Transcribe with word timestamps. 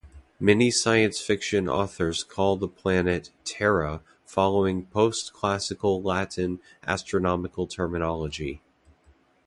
Many 0.39 0.71
science 0.71 1.21
fiction 1.21 1.69
authors 1.69 2.23
call 2.23 2.57
the 2.57 2.67
planet 2.67 3.29
"Terra", 3.45 4.01
following 4.25 4.87
post-classical 4.87 6.01
Latin 6.01 6.59
astronomical 6.83 7.67
terminology. 7.67 8.63